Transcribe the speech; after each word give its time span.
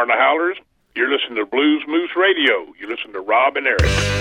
Marla 0.00 0.16
Howlers. 0.16 0.56
You're 0.94 1.10
listening 1.10 1.36
to 1.36 1.44
Blues 1.44 1.84
Moose 1.86 2.16
Radio. 2.16 2.72
You 2.80 2.88
listen 2.88 3.12
to 3.12 3.20
Rob 3.20 3.56
and 3.56 3.66
Eric. 3.66 4.19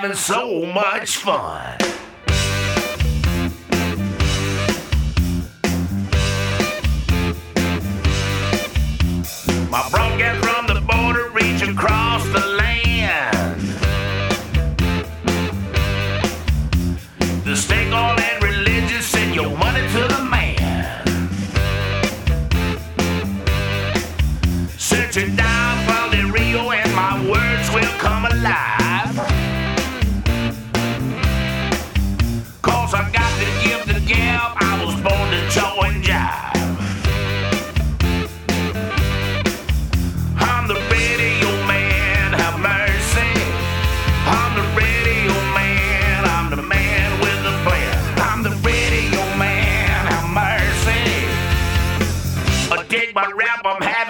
having 0.00 0.16
so 0.16 0.64
much 0.64 1.18
fun. 1.18 1.89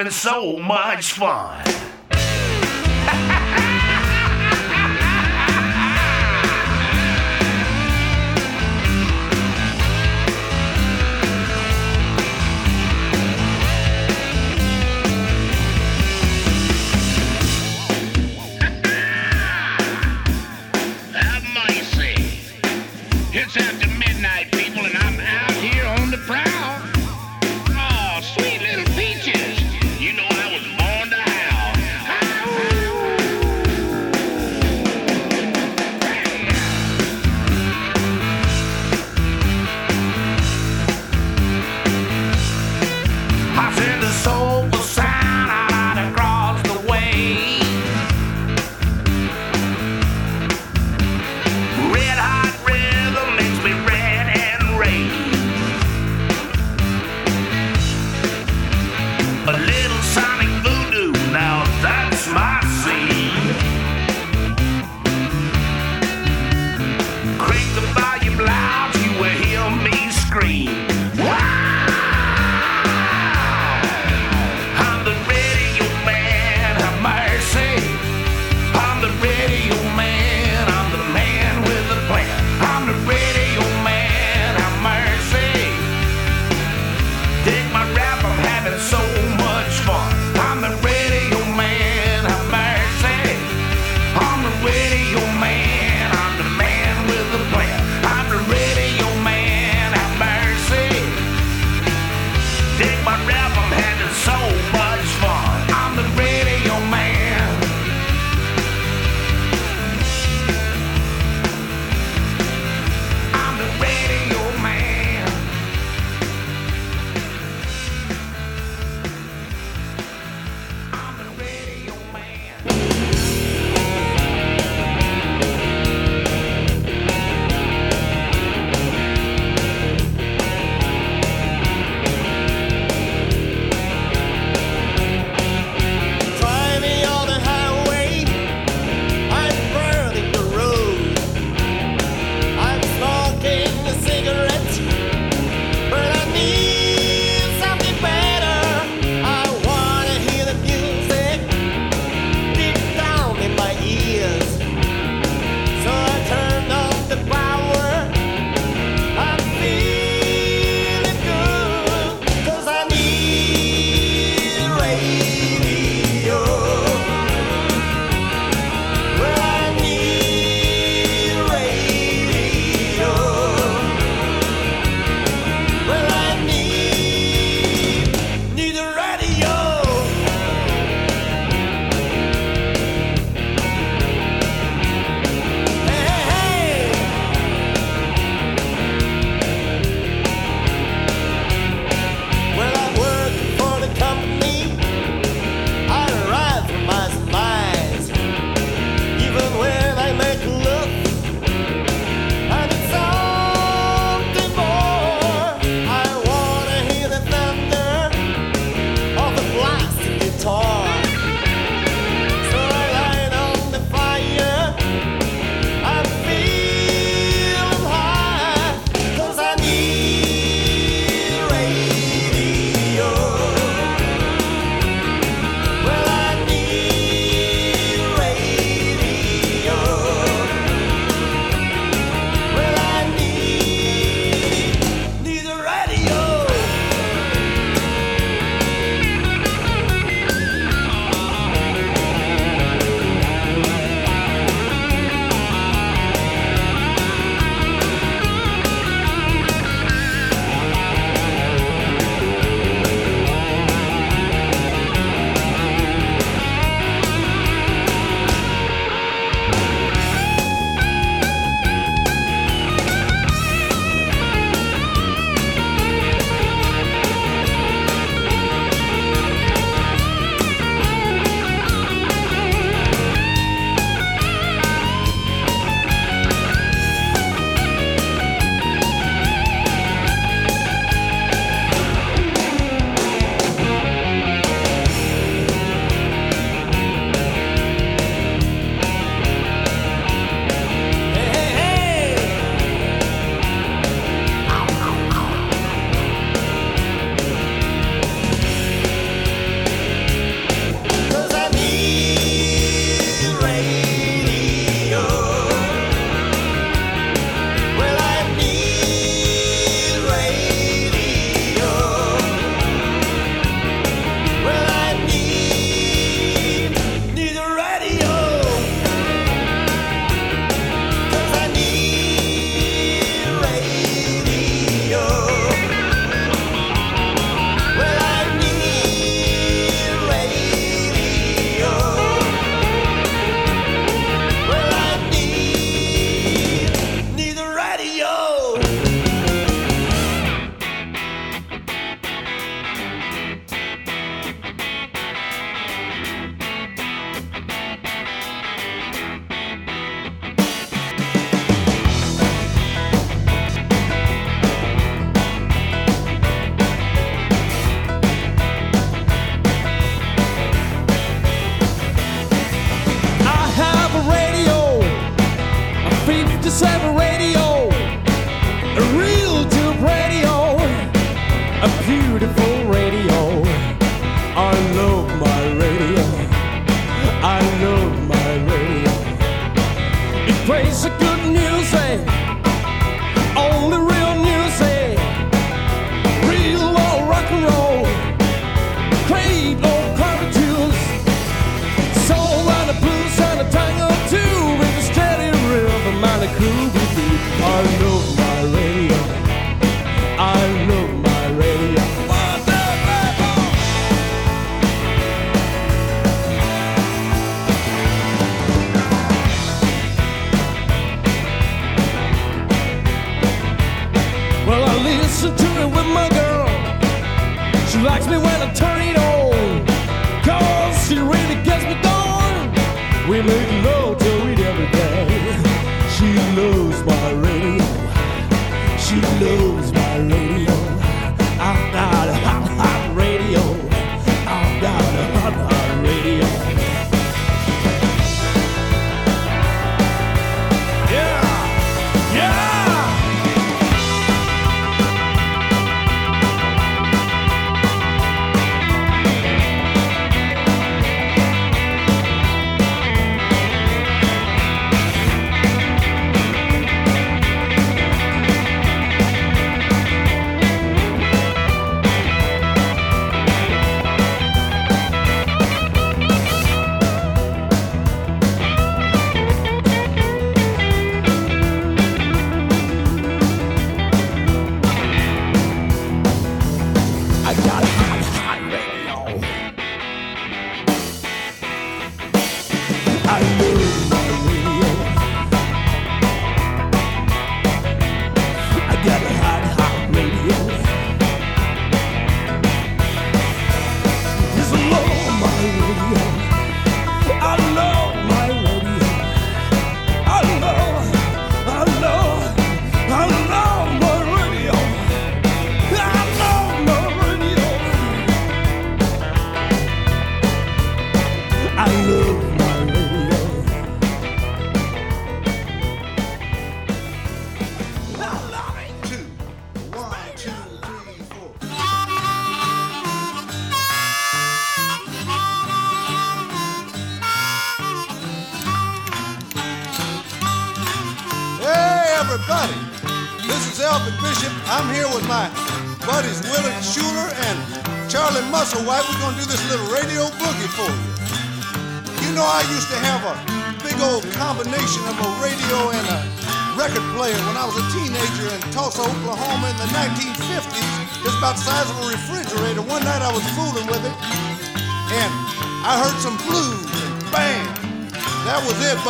having 0.01 0.11
so 0.11 0.57
much 0.57 1.13
fun. 1.13 1.90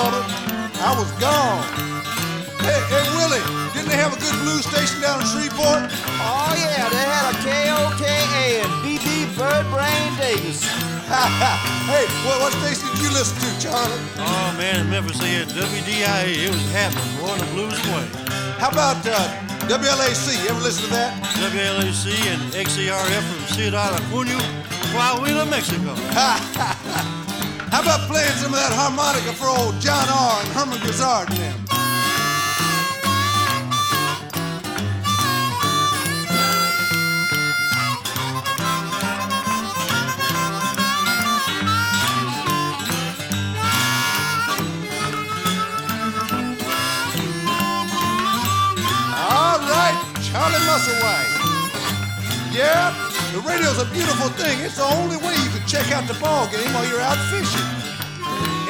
That 0.00 0.16
was 0.16 0.24
it, 0.24 0.72
Bubba. 0.72 0.80
I 0.80 0.90
was 0.96 1.12
gone. 1.20 1.60
Hey, 2.64 2.80
hey, 2.88 3.04
Willie, 3.20 3.44
didn't 3.76 3.92
they 3.92 4.00
have 4.00 4.16
a 4.16 4.20
good 4.20 4.32
blues 4.40 4.64
station 4.64 5.00
down 5.04 5.20
in 5.20 5.26
Shreveport? 5.28 5.92
Oh 6.24 6.52
yeah, 6.56 6.88
they 6.88 7.04
had 7.04 7.28
a 7.28 7.36
KOKA 7.44 8.64
and 8.64 8.72
BB 8.80 9.28
Bird 9.36 9.68
Brain 9.68 10.08
Davis. 10.16 10.64
hey, 11.84 12.08
what, 12.24 12.40
what 12.40 12.52
station 12.64 12.88
did 12.96 13.04
you 13.04 13.12
listen 13.12 13.36
to, 13.44 13.48
Charlie? 13.60 14.00
Oh 14.16 14.54
man, 14.56 14.80
in 14.80 14.88
Memphis 14.88 15.20
they 15.20 15.36
had 15.36 15.48
WDIA. 15.52 16.48
It 16.48 16.48
was 16.48 16.64
happening, 16.72 17.04
blowing 17.20 17.40
the 17.44 17.50
blues 17.52 17.76
away. 17.92 18.08
How 18.56 18.72
about 18.72 19.04
uh, 19.04 19.20
WLAC? 19.68 20.40
You 20.40 20.48
ever 20.48 20.64
listen 20.64 20.88
to 20.88 20.90
that? 20.96 21.12
WLAC 21.44 22.08
and 22.24 22.40
XERF 22.56 23.24
from 23.28 23.42
Ciudad 23.52 23.92
Acuña, 24.00 24.40
Coahuila, 24.96 25.44
Mexico. 25.44 25.92
How 27.70 27.82
about 27.82 28.00
playing 28.08 28.32
some 28.32 28.52
of 28.52 28.58
that 28.58 28.72
harmonica 28.72 29.32
for 29.32 29.46
old 29.46 29.80
John 29.80 30.08
R. 30.08 30.40
and 30.40 30.48
Herman 30.50 30.80
Grizzard 30.80 31.30
and 31.30 31.38
them? 31.38 31.54
All 49.30 49.58
right, 49.62 49.96
Charlie 50.26 50.58
Musselwhite. 50.66 51.32
Yeah, 52.52 53.09
the 53.32 53.42
radio's 53.46 53.78
a 53.78 53.86
beautiful 53.94 54.28
thing. 54.34 54.58
It's 54.60 54.76
the 54.76 54.88
only 54.98 55.16
way 55.16 55.34
you 55.38 55.50
can 55.54 55.62
check 55.66 55.92
out 55.92 56.06
the 56.06 56.18
ball 56.18 56.50
game 56.50 56.66
while 56.74 56.86
you're 56.88 57.02
out 57.02 57.18
fishing. 57.30 57.68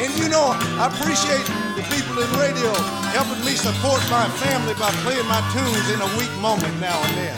And 0.01 0.13
you 0.21 0.29
know, 0.29 0.57
I 0.81 0.89
appreciate 0.89 1.45
the 1.77 1.85
people 1.93 2.21
in 2.21 2.29
radio 2.37 2.73
helping 3.13 3.45
me 3.45 3.53
support 3.57 4.01
my 4.09 4.29
family 4.41 4.75
by 4.75 4.91
playing 5.05 5.29
my 5.29 5.41
tunes 5.53 5.87
in 5.93 6.01
a 6.01 6.11
weak 6.17 6.33
moment 6.41 6.73
now 6.81 6.97
and 6.97 7.15
then. 7.17 7.37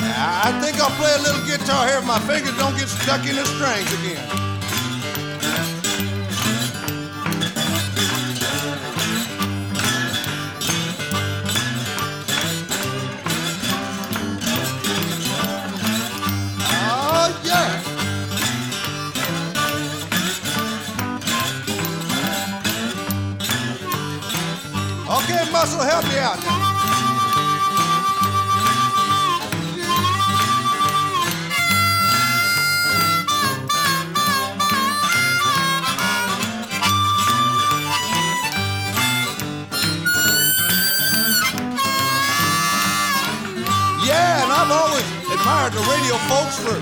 I 0.00 0.56
think 0.62 0.80
I'll 0.80 0.94
play 0.96 1.12
a 1.16 1.22
little 1.22 1.44
guitar 1.44 1.86
here 1.88 1.98
if 1.98 2.06
my 2.06 2.20
fingers 2.20 2.56
don't 2.56 2.76
get 2.76 2.88
stuck 2.88 3.26
in 3.26 3.36
the 3.36 3.44
strings 3.44 3.92
again. 4.00 4.47
Out 26.28 26.44
now. 26.44 26.58
Yeah, 44.04 44.42
and 44.42 44.52
I've 44.52 44.70
always 44.70 45.04
admired 45.32 45.72
the 45.72 45.80
radio 45.88 46.16
folks 46.28 46.58
for 46.60 46.76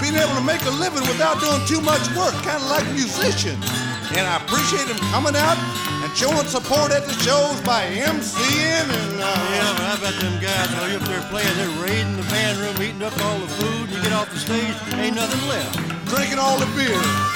being 0.00 0.14
able 0.14 0.34
to 0.34 0.42
make 0.42 0.62
a 0.62 0.70
living 0.70 1.06
without 1.06 1.38
doing 1.38 1.64
too 1.66 1.80
much 1.80 2.02
work, 2.16 2.34
kind 2.42 2.62
of 2.62 2.70
like 2.70 2.86
musicians. 2.94 3.64
And 4.10 4.26
I 4.26 4.42
appreciate 4.42 4.88
them 4.88 4.98
coming 5.12 5.36
out 5.36 5.79
and 6.10 6.18
showing 6.18 6.46
support 6.46 6.90
at 6.90 7.04
the 7.04 7.12
shows 7.22 7.60
by 7.62 7.86
MCing 7.86 8.88
and 8.88 9.20
uh, 9.20 9.50
Yeah, 9.54 9.74
but 9.76 9.86
how 9.86 9.98
about 9.98 10.20
them 10.20 10.42
guys 10.42 10.68
while 10.74 10.90
you're 10.90 11.00
up 11.00 11.06
there 11.06 11.22
playing, 11.30 11.54
they're 11.56 11.82
raiding 11.84 12.16
the 12.16 12.22
band 12.24 12.58
room, 12.58 12.74
eating 12.82 13.02
up 13.02 13.16
all 13.24 13.38
the 13.38 13.46
food, 13.46 13.90
you 13.90 14.02
get 14.02 14.12
off 14.12 14.30
the 14.32 14.38
stage, 14.38 14.74
ain't 14.94 15.14
nothing 15.14 15.48
left. 15.48 15.78
drinking 16.08 16.38
all 16.38 16.58
the 16.58 16.66
beer. 16.74 17.29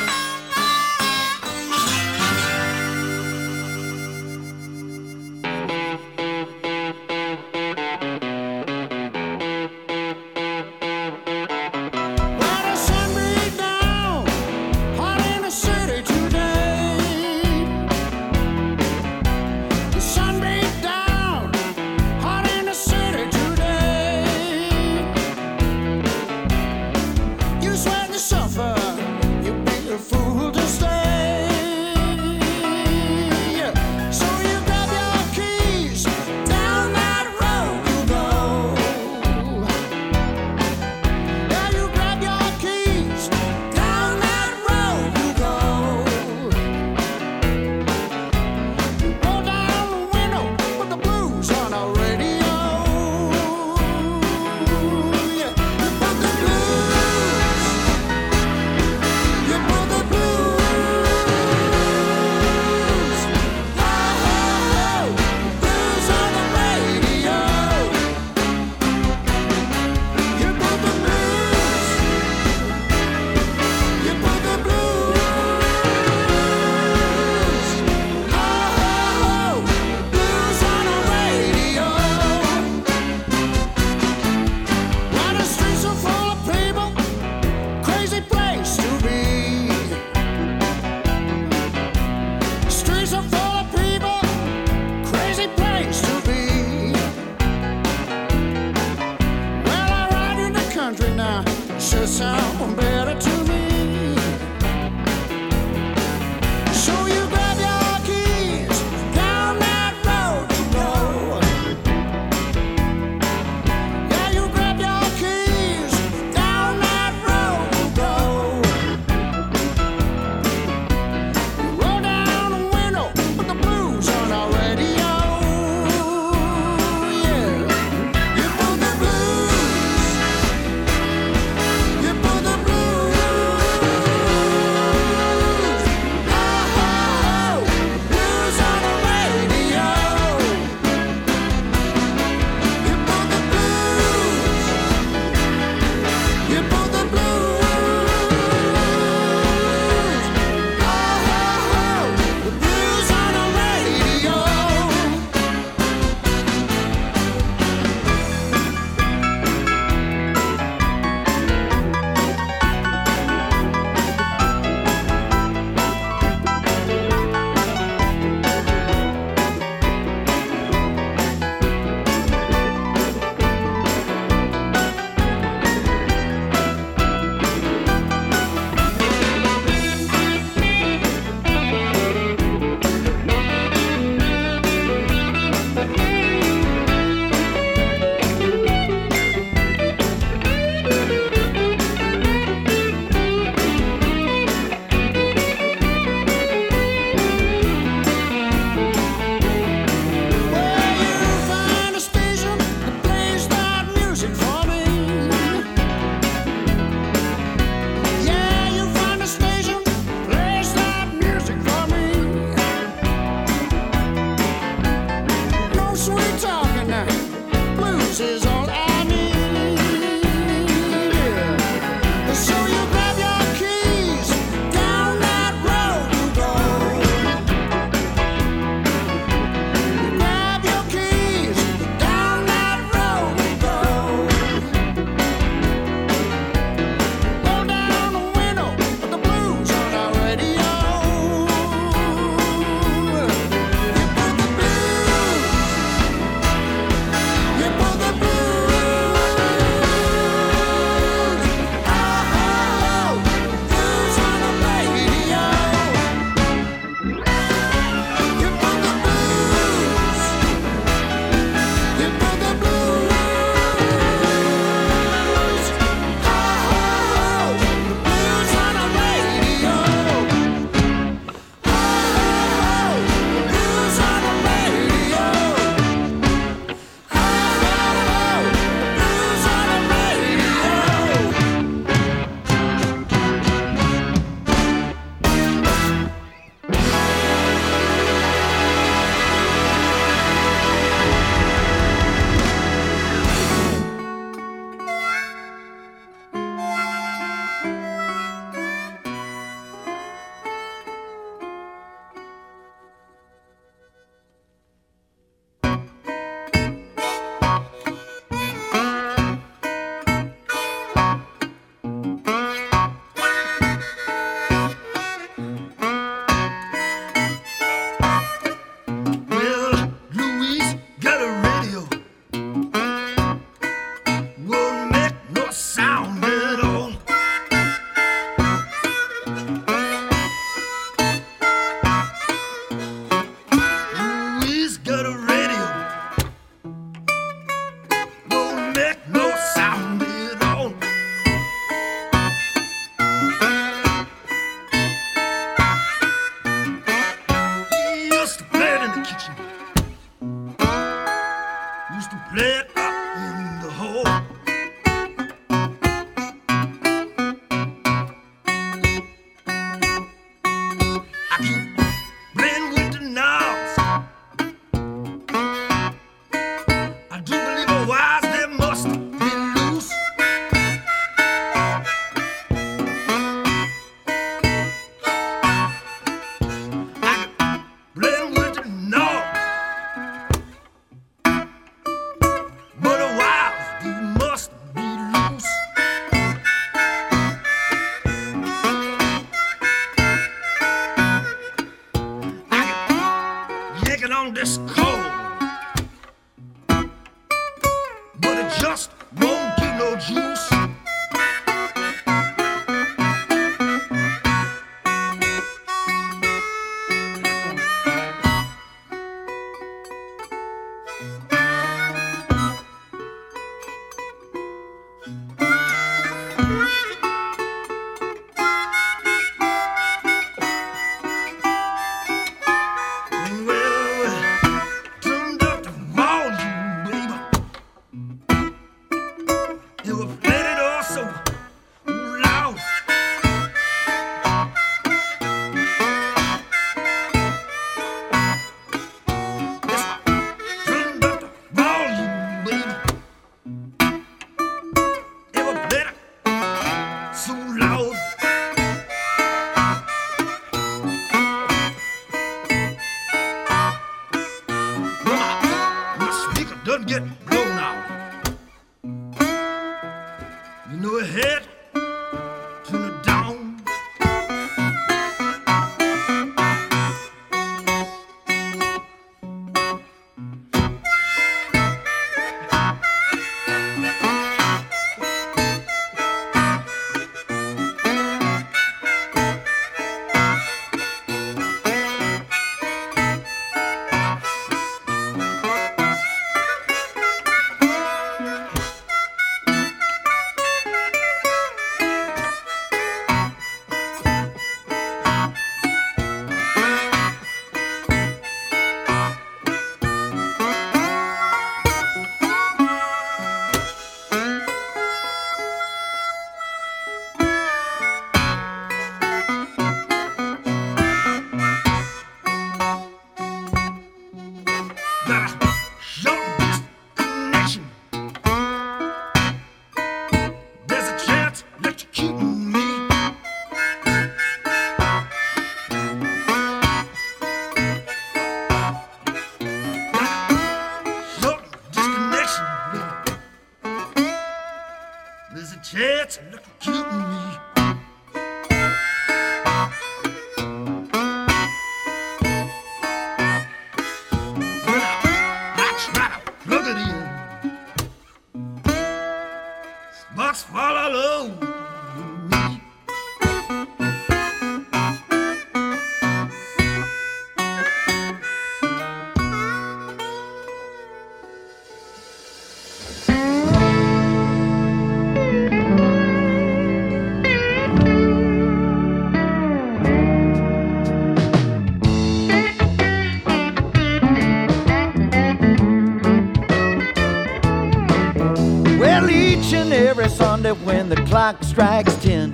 Strikes 581.54 581.94
ten, 582.02 582.32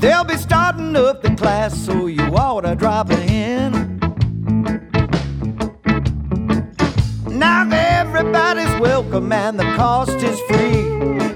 they'll 0.00 0.24
be 0.24 0.34
starting 0.34 0.96
up 0.96 1.20
the 1.20 1.28
class, 1.36 1.76
so 1.76 2.06
you 2.06 2.22
ought 2.34 2.62
to 2.62 2.74
drop 2.74 3.10
in. 3.10 3.70
Now 7.28 7.68
everybody's 7.70 8.80
welcome 8.80 9.30
and 9.30 9.60
the 9.60 9.64
cost 9.76 10.12
is 10.12 10.40
free. 10.48 10.80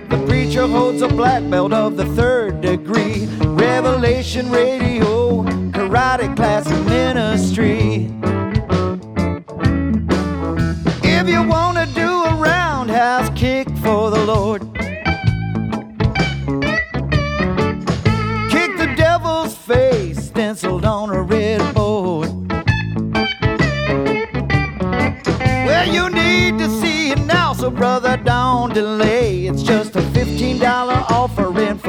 The 0.09 0.25
preacher 0.27 0.67
holds 0.67 1.03
a 1.03 1.09
black 1.09 1.43
belt 1.51 1.75
of 1.75 1.99
the 1.99 2.07
third 2.17 2.63
degree. 2.63 3.27
Revelation 3.41 4.51
Radio, 4.51 5.43
karate 5.73 6.35
class 6.37 6.67
ministry. 6.89 8.11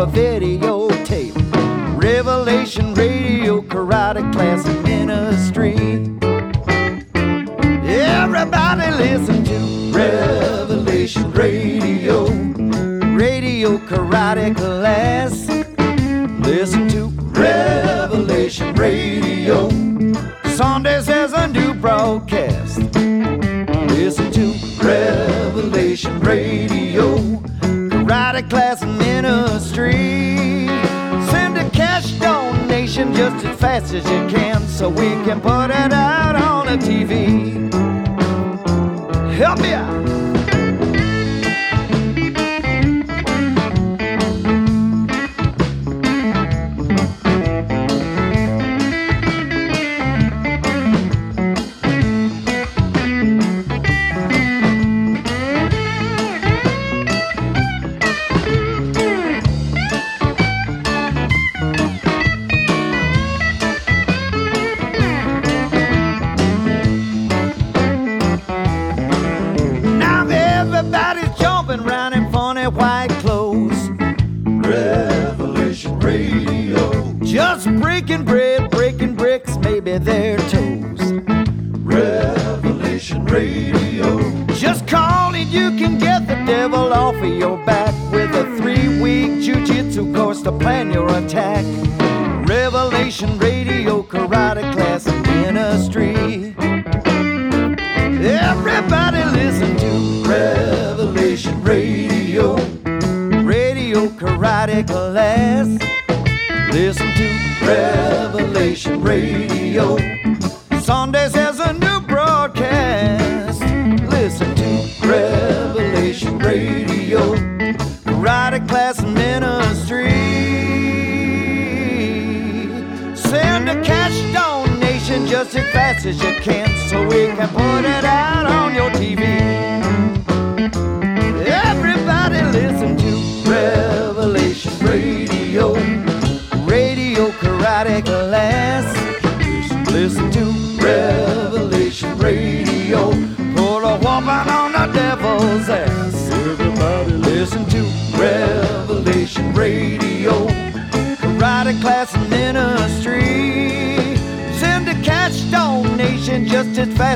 For 0.01 0.07
videotape. 0.07 1.35
Revelation 2.01 2.95
Radio 2.95 3.61
Karate 3.61 4.33
Class 4.33 4.65
Ministry. 4.83 5.75
Everybody 7.85 8.89
listen 8.97 9.43
to 9.43 9.95
Revelation 9.95 11.31
Radio. 11.33 12.25
Radio 13.15 13.77
Karate 13.77 14.55
Class. 14.55 15.47
Listen 16.47 16.87
to 16.89 17.09
Revelation 17.39 18.73
Radio. 18.73 19.69
Sundays 20.45 21.05
there's 21.05 21.33
a 21.33 21.47
new 21.47 21.75
broadcast. 21.75 22.79
Listen 23.93 24.31
to 24.31 24.53
Revelation 24.83 26.19
Radio. 26.21 26.80
Just 33.09 33.45
as 33.45 33.59
fast 33.59 33.93
as 33.93 34.03
you 34.03 34.27
can 34.29 34.61
so 34.67 34.87
we 34.87 35.09
can 35.25 35.41
put 35.41 35.71
it 35.71 35.91
out 35.91 36.35
on 36.35 36.67
the 36.67 36.77
TV. 36.77 37.73
Help 39.33 39.59
me 39.59 39.73
out. 39.73 40.10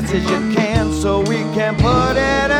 Fast 0.00 0.14
as 0.14 0.24
you 0.24 0.54
can 0.54 0.92
so 0.92 1.20
we 1.20 1.38
can 1.54 1.74
put 1.76 2.16
it 2.16 2.55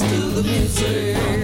to 0.00 0.30
the 0.30 0.42
music. 0.42 1.35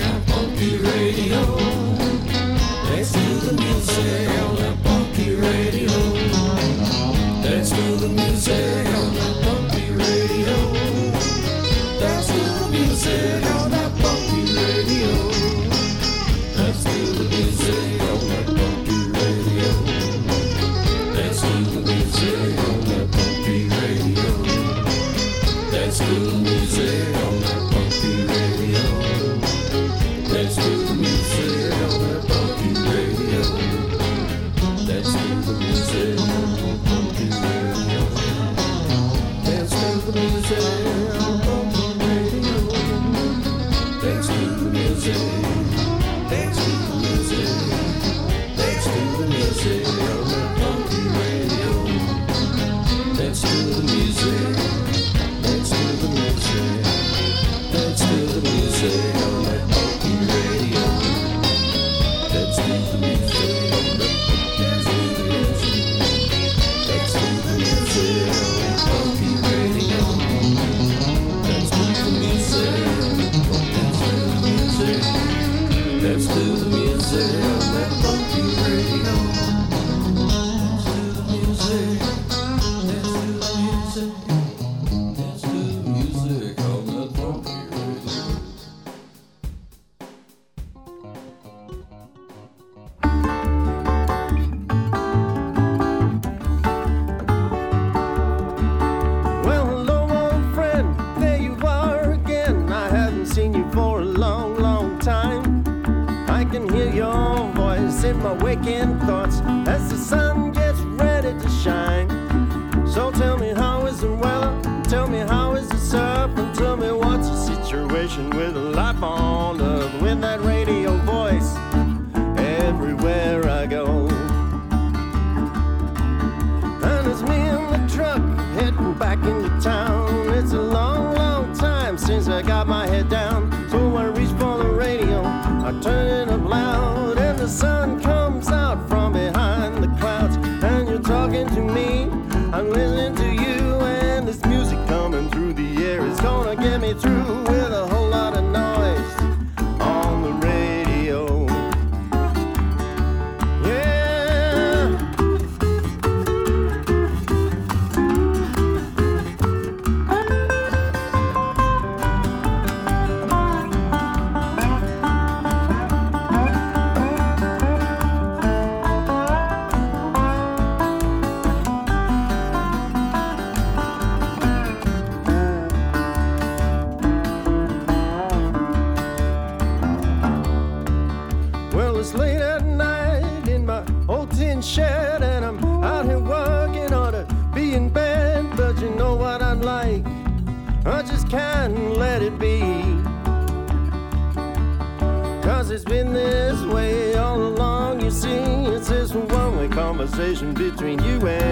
Conversation 200.22 200.54
between 200.54 201.02
you 201.02 201.26
and 201.26 201.51